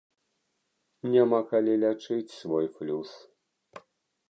Няма 1.15 1.41
калі 1.51 1.73
лячыць 1.83 2.35
свой 2.39 2.65
флюс. 2.79 3.11